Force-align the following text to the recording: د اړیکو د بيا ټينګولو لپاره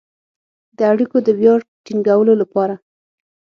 د 0.77 0.79
اړیکو 0.91 1.17
د 1.25 1.27
بيا 1.39 1.53
ټينګولو 1.85 2.33
لپاره 2.41 2.75